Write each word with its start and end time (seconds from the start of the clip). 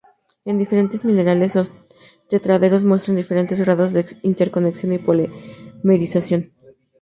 En 0.45 0.57
diferentes 0.57 1.05
minerales, 1.05 1.53
los 1.53 1.71
tetraedros 2.27 2.83
muestran 2.85 3.17
diferentes 3.17 3.59
grados 3.61 3.93
de 3.93 4.03
interconexión 4.23 4.93
y 4.93 4.97
polimerización. 4.97 6.53